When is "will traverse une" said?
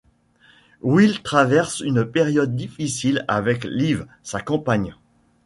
0.81-2.03